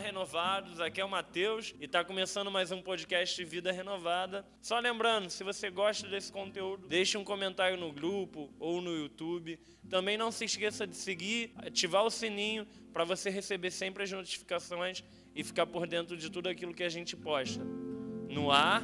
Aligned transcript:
renovados, 0.00 0.80
aqui 0.80 1.00
é 1.00 1.04
o 1.04 1.10
Matheus 1.10 1.74
e 1.78 1.84
está 1.84 2.02
começando 2.02 2.50
mais 2.50 2.72
um 2.72 2.80
podcast 2.80 3.44
Vida 3.44 3.70
Renovada. 3.70 4.46
Só 4.62 4.78
lembrando, 4.78 5.28
se 5.28 5.44
você 5.44 5.70
gosta 5.70 6.08
desse 6.08 6.32
conteúdo, 6.32 6.88
deixe 6.88 7.18
um 7.18 7.22
comentário 7.22 7.76
no 7.76 7.92
grupo 7.92 8.50
ou 8.58 8.80
no 8.80 8.96
YouTube. 8.96 9.60
Também 9.90 10.16
não 10.16 10.32
se 10.32 10.46
esqueça 10.46 10.86
de 10.86 10.96
seguir, 10.96 11.52
ativar 11.56 12.02
o 12.02 12.10
sininho 12.10 12.66
para 12.94 13.04
você 13.04 13.28
receber 13.28 13.70
sempre 13.70 14.04
as 14.04 14.10
notificações 14.10 15.04
e 15.34 15.44
ficar 15.44 15.66
por 15.66 15.86
dentro 15.86 16.16
de 16.16 16.30
tudo 16.30 16.48
aquilo 16.48 16.72
que 16.72 16.82
a 16.82 16.88
gente 16.88 17.14
posta. 17.14 17.62
No 18.28 18.50
ar. 18.50 18.82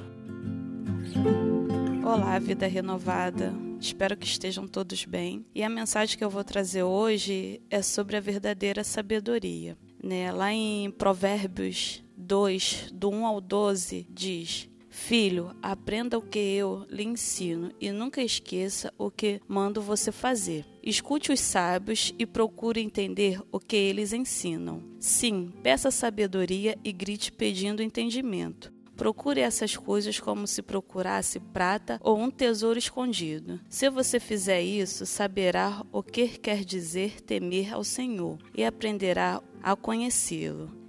Olá, 2.04 2.38
Vida 2.38 2.66
Renovada. 2.66 3.54
Espero 3.80 4.16
que 4.16 4.26
estejam 4.26 4.68
todos 4.68 5.06
bem. 5.06 5.46
E 5.54 5.62
a 5.62 5.68
mensagem 5.68 6.16
que 6.16 6.24
eu 6.24 6.30
vou 6.30 6.44
trazer 6.44 6.82
hoje 6.82 7.62
é 7.70 7.80
sobre 7.80 8.16
a 8.16 8.20
verdadeira 8.20 8.84
sabedoria. 8.84 9.76
Né? 10.06 10.30
Lá 10.30 10.52
em 10.52 10.88
Provérbios 10.88 12.00
2, 12.16 12.92
do 12.92 13.10
1 13.10 13.26
ao 13.26 13.40
12, 13.40 14.06
diz: 14.08 14.68
Filho, 14.88 15.50
aprenda 15.60 16.16
o 16.16 16.22
que 16.22 16.38
eu 16.38 16.86
lhe 16.88 17.02
ensino 17.02 17.72
e 17.80 17.90
nunca 17.90 18.22
esqueça 18.22 18.94
o 18.96 19.10
que 19.10 19.40
mando 19.48 19.82
você 19.82 20.12
fazer. 20.12 20.64
Escute 20.80 21.32
os 21.32 21.40
sábios 21.40 22.14
e 22.16 22.24
procure 22.24 22.80
entender 22.80 23.42
o 23.50 23.58
que 23.58 23.74
eles 23.74 24.12
ensinam. 24.12 24.80
Sim, 25.00 25.52
peça 25.60 25.90
sabedoria 25.90 26.78
e 26.84 26.92
grite 26.92 27.32
pedindo 27.32 27.82
entendimento. 27.82 28.75
Procure 28.96 29.40
essas 29.40 29.76
coisas 29.76 30.18
como 30.18 30.46
se 30.46 30.62
procurasse 30.62 31.38
prata 31.38 32.00
ou 32.02 32.18
um 32.18 32.30
tesouro 32.30 32.78
escondido. 32.78 33.60
Se 33.68 33.90
você 33.90 34.18
fizer 34.18 34.62
isso, 34.62 35.04
saberá 35.04 35.84
o 35.92 36.02
que 36.02 36.28
quer 36.28 36.64
dizer 36.64 37.20
temer 37.20 37.74
ao 37.74 37.84
Senhor 37.84 38.38
e 38.54 38.64
aprenderá 38.64 39.42
a 39.62 39.76
conhecê-lo. 39.76 40.86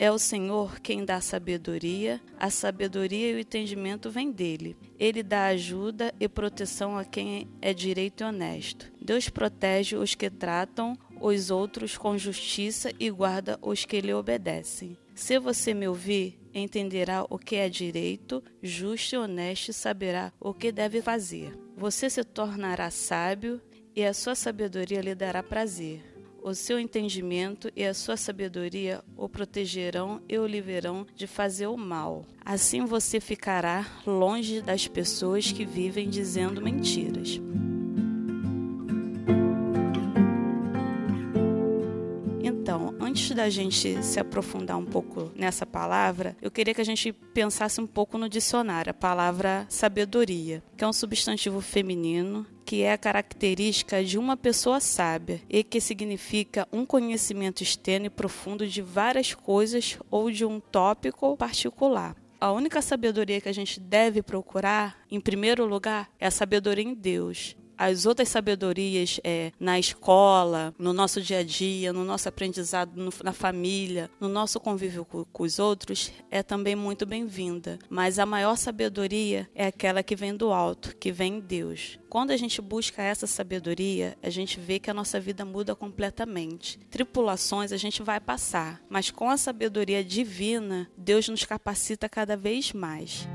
É 0.00 0.12
o 0.12 0.18
Senhor 0.18 0.78
quem 0.78 1.04
dá 1.04 1.20
sabedoria, 1.20 2.20
a 2.38 2.50
sabedoria 2.50 3.32
e 3.32 3.34
o 3.34 3.40
entendimento 3.40 4.08
vêm 4.08 4.30
dele. 4.30 4.76
Ele 4.96 5.24
dá 5.24 5.46
ajuda 5.46 6.14
e 6.20 6.28
proteção 6.28 6.96
a 6.96 7.04
quem 7.04 7.48
é 7.60 7.74
direito 7.74 8.22
e 8.22 8.24
honesto. 8.24 8.92
Deus 9.02 9.28
protege 9.28 9.96
os 9.96 10.14
que 10.14 10.30
tratam 10.30 10.96
os 11.20 11.50
outros 11.50 11.96
com 11.98 12.16
justiça 12.16 12.92
e 13.00 13.10
guarda 13.10 13.58
os 13.60 13.84
que 13.84 14.00
lhe 14.00 14.14
obedecem. 14.14 14.96
Se 15.16 15.36
você 15.40 15.74
me 15.74 15.88
ouvir, 15.88 16.38
entenderá 16.58 17.24
o 17.28 17.38
que 17.38 17.56
é 17.56 17.68
direito, 17.68 18.42
justo 18.62 19.14
e 19.14 19.18
honesto 19.18 19.68
e 19.68 19.72
saberá 19.72 20.32
o 20.40 20.52
que 20.52 20.72
deve 20.72 21.00
fazer. 21.00 21.56
Você 21.76 22.10
se 22.10 22.24
tornará 22.24 22.90
sábio 22.90 23.60
e 23.94 24.04
a 24.04 24.12
sua 24.12 24.34
sabedoria 24.34 25.00
lhe 25.00 25.14
dará 25.14 25.42
prazer. 25.42 26.02
O 26.42 26.54
seu 26.54 26.78
entendimento 26.78 27.70
e 27.74 27.84
a 27.84 27.92
sua 27.92 28.16
sabedoria 28.16 29.02
o 29.16 29.28
protegerão 29.28 30.22
e 30.28 30.38
o 30.38 30.46
livrarão 30.46 31.06
de 31.14 31.26
fazer 31.26 31.66
o 31.66 31.76
mal. 31.76 32.24
Assim 32.44 32.84
você 32.84 33.20
ficará 33.20 33.86
longe 34.06 34.62
das 34.62 34.86
pessoas 34.86 35.50
que 35.50 35.64
vivem 35.64 36.08
dizendo 36.08 36.62
mentiras. 36.62 37.40
Da 43.38 43.48
gente 43.48 44.02
se 44.02 44.18
aprofundar 44.18 44.76
um 44.76 44.84
pouco 44.84 45.30
nessa 45.36 45.64
palavra, 45.64 46.36
eu 46.42 46.50
queria 46.50 46.74
que 46.74 46.80
a 46.80 46.84
gente 46.84 47.12
pensasse 47.12 47.80
um 47.80 47.86
pouco 47.86 48.18
no 48.18 48.28
dicionário, 48.28 48.90
a 48.90 48.94
palavra 48.94 49.64
sabedoria, 49.68 50.60
que 50.76 50.82
é 50.82 50.88
um 50.88 50.92
substantivo 50.92 51.60
feminino 51.60 52.44
que 52.64 52.82
é 52.82 52.92
a 52.92 52.98
característica 52.98 54.04
de 54.04 54.18
uma 54.18 54.36
pessoa 54.36 54.80
sábia 54.80 55.40
e 55.48 55.62
que 55.62 55.80
significa 55.80 56.66
um 56.72 56.84
conhecimento 56.84 57.62
externo 57.62 58.06
e 58.06 58.10
profundo 58.10 58.66
de 58.66 58.82
várias 58.82 59.32
coisas 59.32 59.98
ou 60.10 60.32
de 60.32 60.44
um 60.44 60.58
tópico 60.58 61.36
particular. 61.36 62.16
A 62.40 62.50
única 62.50 62.82
sabedoria 62.82 63.40
que 63.40 63.48
a 63.48 63.54
gente 63.54 63.78
deve 63.78 64.20
procurar, 64.20 64.98
em 65.08 65.20
primeiro 65.20 65.64
lugar, 65.64 66.10
é 66.18 66.26
a 66.26 66.30
sabedoria 66.30 66.84
em 66.84 66.92
Deus 66.92 67.56
as 67.78 68.04
outras 68.04 68.28
sabedorias 68.28 69.20
é, 69.22 69.52
na 69.58 69.78
escola, 69.78 70.74
no 70.78 70.92
nosso 70.92 71.22
dia 71.22 71.38
a 71.38 71.42
dia, 71.44 71.92
no 71.92 72.04
nosso 72.04 72.28
aprendizado 72.28 72.92
no, 72.96 73.12
na 73.22 73.32
família, 73.32 74.10
no 74.20 74.28
nosso 74.28 74.58
convívio 74.58 75.04
com, 75.04 75.24
com 75.24 75.42
os 75.44 75.60
outros, 75.60 76.12
é 76.30 76.42
também 76.42 76.74
muito 76.74 77.06
bem-vinda. 77.06 77.78
Mas 77.88 78.18
a 78.18 78.26
maior 78.26 78.56
sabedoria 78.56 79.48
é 79.54 79.66
aquela 79.66 80.02
que 80.02 80.16
vem 80.16 80.34
do 80.34 80.52
alto, 80.52 80.96
que 80.96 81.12
vem 81.12 81.36
em 81.36 81.40
Deus. 81.40 81.98
Quando 82.08 82.30
a 82.30 82.36
gente 82.36 82.60
busca 82.60 83.02
essa 83.02 83.26
sabedoria, 83.26 84.16
a 84.22 84.30
gente 84.30 84.58
vê 84.58 84.78
que 84.78 84.90
a 84.90 84.94
nossa 84.94 85.20
vida 85.20 85.44
muda 85.44 85.76
completamente. 85.76 86.78
Tripulações 86.90 87.70
a 87.70 87.76
gente 87.76 88.02
vai 88.02 88.18
passar, 88.18 88.80
mas 88.88 89.10
com 89.10 89.28
a 89.28 89.36
sabedoria 89.36 90.02
divina, 90.02 90.90
Deus 90.96 91.28
nos 91.28 91.44
capacita 91.44 92.08
cada 92.08 92.36
vez 92.36 92.72
mais. 92.72 93.28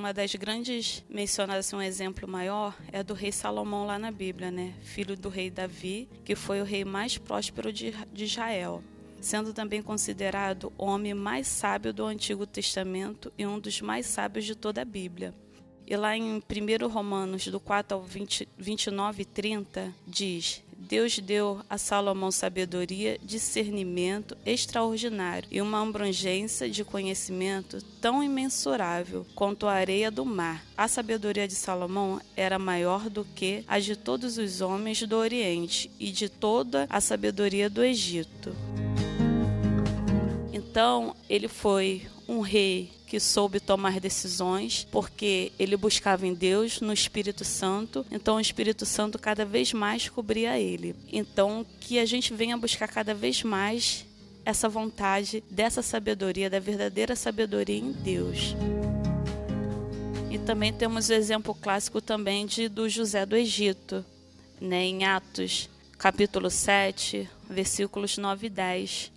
Uma 0.00 0.14
das 0.14 0.34
grandes 0.34 1.04
mencionadas, 1.10 1.66
assim, 1.66 1.76
um 1.76 1.82
exemplo 1.82 2.26
maior, 2.26 2.74
é 2.90 3.02
do 3.02 3.12
rei 3.12 3.30
Salomão 3.30 3.84
lá 3.84 3.98
na 3.98 4.10
Bíblia, 4.10 4.50
né? 4.50 4.72
Filho 4.82 5.14
do 5.14 5.28
rei 5.28 5.50
Davi, 5.50 6.08
que 6.24 6.34
foi 6.34 6.58
o 6.58 6.64
rei 6.64 6.86
mais 6.86 7.18
próspero 7.18 7.70
de, 7.70 7.92
de 8.10 8.24
Israel 8.24 8.82
sendo 9.20 9.52
também 9.52 9.82
considerado 9.82 10.72
o 10.78 10.86
homem 10.86 11.12
mais 11.12 11.46
sábio 11.46 11.92
do 11.92 12.06
Antigo 12.06 12.46
Testamento 12.46 13.30
e 13.36 13.46
um 13.46 13.60
dos 13.60 13.82
mais 13.82 14.06
sábios 14.06 14.46
de 14.46 14.54
toda 14.54 14.80
a 14.80 14.84
Bíblia. 14.86 15.34
E 15.86 15.94
lá 15.94 16.16
em 16.16 16.36
1 16.38 16.88
Romanos, 16.88 17.46
do 17.48 17.60
4 17.60 17.98
ao 17.98 18.02
20, 18.02 18.48
29 18.56 19.20
e 19.20 19.24
30, 19.26 19.94
diz: 20.06 20.64
Deus 20.80 21.18
deu 21.18 21.60
a 21.68 21.76
Salomão 21.76 22.30
sabedoria, 22.30 23.18
discernimento 23.22 24.36
extraordinário 24.46 25.46
e 25.50 25.60
uma 25.60 25.82
abrangência 25.82 26.70
de 26.70 26.82
conhecimento 26.82 27.82
tão 28.00 28.22
imensurável 28.22 29.26
quanto 29.34 29.66
a 29.66 29.72
areia 29.74 30.10
do 30.10 30.24
mar. 30.24 30.64
A 30.76 30.88
sabedoria 30.88 31.46
de 31.46 31.54
Salomão 31.54 32.18
era 32.34 32.58
maior 32.58 33.10
do 33.10 33.24
que 33.24 33.62
a 33.68 33.78
de 33.78 33.94
todos 33.94 34.38
os 34.38 34.62
homens 34.62 35.02
do 35.02 35.16
Oriente 35.16 35.90
e 36.00 36.10
de 36.10 36.30
toda 36.30 36.86
a 36.88 37.00
sabedoria 37.00 37.68
do 37.68 37.84
Egito. 37.84 38.56
Então, 40.52 41.14
ele 41.28 41.46
foi 41.48 42.06
um 42.26 42.40
rei 42.40 42.90
que 43.10 43.18
soube 43.18 43.58
tomar 43.58 43.98
decisões, 43.98 44.86
porque 44.88 45.50
ele 45.58 45.76
buscava 45.76 46.28
em 46.28 46.32
Deus, 46.32 46.80
no 46.80 46.92
Espírito 46.92 47.44
Santo, 47.44 48.06
então 48.08 48.36
o 48.36 48.40
Espírito 48.40 48.86
Santo 48.86 49.18
cada 49.18 49.44
vez 49.44 49.72
mais 49.72 50.08
cobria 50.08 50.56
ele. 50.60 50.94
Então, 51.12 51.66
que 51.80 51.98
a 51.98 52.06
gente 52.06 52.32
venha 52.32 52.56
buscar 52.56 52.86
cada 52.86 53.12
vez 53.12 53.42
mais 53.42 54.06
essa 54.44 54.68
vontade 54.68 55.42
dessa 55.50 55.82
sabedoria, 55.82 56.48
da 56.48 56.60
verdadeira 56.60 57.16
sabedoria 57.16 57.78
em 57.78 57.90
Deus. 57.90 58.54
E 60.30 60.38
também 60.38 60.72
temos 60.72 61.08
o 61.08 61.12
exemplo 61.12 61.52
clássico 61.52 62.00
também 62.00 62.46
de 62.46 62.68
do 62.68 62.88
José 62.88 63.26
do 63.26 63.34
Egito, 63.34 64.04
né, 64.60 64.84
em 64.84 65.04
Atos, 65.04 65.68
capítulo 65.98 66.48
7, 66.48 67.28
versículos 67.48 68.16
9 68.16 68.46
e 68.46 68.50
10 68.50 69.12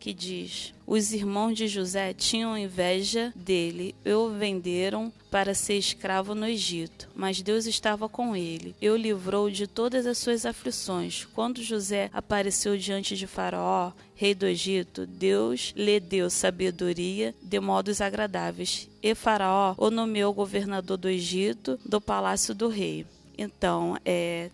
que 0.00 0.14
diz: 0.14 0.72
Os 0.90 1.12
irmãos 1.12 1.54
de 1.54 1.68
José 1.68 2.12
tinham 2.12 2.58
inveja 2.58 3.32
dele 3.36 3.94
e 4.04 4.12
o 4.12 4.30
venderam 4.30 5.12
para 5.30 5.54
ser 5.54 5.74
escravo 5.74 6.34
no 6.34 6.44
Egito, 6.44 7.08
mas 7.14 7.40
Deus 7.40 7.66
estava 7.66 8.08
com 8.08 8.34
ele 8.34 8.74
e 8.82 8.90
o 8.90 8.96
livrou 8.96 9.48
de 9.48 9.68
todas 9.68 10.04
as 10.04 10.18
suas 10.18 10.44
aflições. 10.44 11.28
Quando 11.32 11.62
José 11.62 12.10
apareceu 12.12 12.76
diante 12.76 13.16
de 13.16 13.28
Faraó, 13.28 13.92
rei 14.16 14.34
do 14.34 14.46
Egito, 14.46 15.06
Deus 15.06 15.72
lhe 15.76 16.00
deu 16.00 16.28
sabedoria 16.28 17.36
de 17.40 17.60
modos 17.60 18.00
agradáveis, 18.00 18.88
e 19.00 19.14
Faraó 19.14 19.76
o 19.78 19.92
nomeou 19.92 20.34
governador 20.34 20.96
do 20.96 21.08
Egito, 21.08 21.78
do 21.86 22.00
palácio 22.00 22.52
do 22.52 22.66
rei. 22.66 23.06
Então, 23.38 23.96
é, 24.04 24.50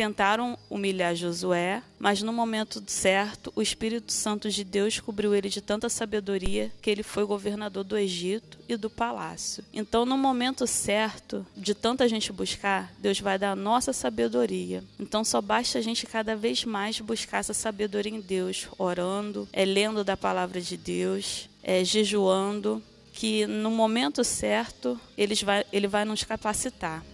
tentaram 0.00 0.58
humilhar 0.70 1.14
Josué, 1.14 1.82
mas 1.98 2.22
no 2.22 2.32
momento 2.32 2.82
certo, 2.86 3.52
o 3.54 3.60
Espírito 3.60 4.10
Santo 4.10 4.48
de 4.48 4.64
Deus 4.64 4.98
cobriu 4.98 5.34
ele 5.34 5.50
de 5.50 5.60
tanta 5.60 5.90
sabedoria 5.90 6.72
que 6.80 6.88
ele 6.88 7.02
foi 7.02 7.22
governador 7.26 7.84
do 7.84 7.98
Egito 7.98 8.56
e 8.66 8.78
do 8.78 8.88
palácio. 8.88 9.62
Então, 9.74 10.06
no 10.06 10.16
momento 10.16 10.66
certo, 10.66 11.46
de 11.54 11.74
tanta 11.74 12.08
gente 12.08 12.32
buscar, 12.32 12.90
Deus 12.98 13.20
vai 13.20 13.38
dar 13.38 13.50
a 13.50 13.56
nossa 13.56 13.92
sabedoria. 13.92 14.82
Então, 14.98 15.22
só 15.22 15.38
basta 15.42 15.78
a 15.78 15.82
gente 15.82 16.06
cada 16.06 16.34
vez 16.34 16.64
mais 16.64 16.98
buscar 16.98 17.40
essa 17.40 17.52
sabedoria 17.52 18.16
em 18.16 18.22
Deus, 18.22 18.68
orando, 18.78 19.46
é 19.52 19.66
lendo 19.66 20.02
da 20.02 20.16
palavra 20.16 20.62
de 20.62 20.78
Deus, 20.78 21.46
é 21.62 21.84
jejuando, 21.84 22.82
que 23.12 23.46
no 23.46 23.70
momento 23.70 24.24
certo 24.24 24.98
ele 25.14 25.34
vai, 25.34 25.62
ele 25.70 25.86
vai 25.86 26.06
nos 26.06 26.24
capacitar. 26.24 27.04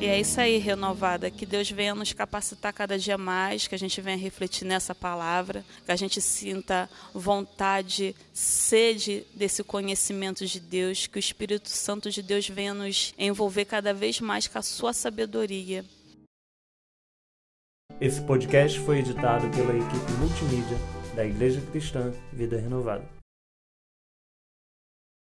E 0.00 0.06
é 0.06 0.18
isso 0.18 0.40
aí, 0.40 0.56
renovada. 0.56 1.30
Que 1.30 1.44
Deus 1.44 1.70
venha 1.70 1.94
nos 1.94 2.14
capacitar 2.14 2.72
cada 2.72 2.98
dia 2.98 3.18
mais, 3.18 3.66
que 3.66 3.74
a 3.74 3.78
gente 3.78 4.00
venha 4.00 4.16
refletir 4.16 4.64
nessa 4.64 4.94
palavra, 4.94 5.62
que 5.84 5.92
a 5.92 5.96
gente 5.96 6.22
sinta 6.22 6.88
vontade, 7.12 8.16
sede 8.32 9.26
desse 9.34 9.62
conhecimento 9.62 10.46
de 10.46 10.58
Deus, 10.58 11.06
que 11.06 11.18
o 11.18 11.20
Espírito 11.20 11.68
Santo 11.68 12.10
de 12.10 12.22
Deus 12.22 12.48
venha 12.48 12.72
nos 12.72 13.12
envolver 13.18 13.66
cada 13.66 13.92
vez 13.92 14.22
mais 14.22 14.48
com 14.48 14.58
a 14.58 14.62
sua 14.62 14.94
sabedoria 14.94 15.84
Esse 18.00 18.22
podcast 18.22 18.80
foi 18.80 19.00
editado 19.00 19.50
pela 19.50 19.76
equipe 19.76 20.12
multimídia 20.18 20.78
da 21.14 21.26
Igreja 21.26 21.60
Cristã 21.70 22.10
Vida 22.32 22.58
Renovada. 22.58 23.19